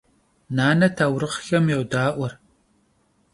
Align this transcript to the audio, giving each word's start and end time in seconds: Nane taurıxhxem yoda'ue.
Nane 0.55 0.87
taurıxhxem 0.97 1.65
yoda'ue. 1.73 2.29